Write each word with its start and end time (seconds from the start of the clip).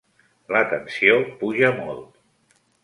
La 0.55 0.61
tensió 0.71 1.21
puja 1.43 1.73
molt. 1.79 2.21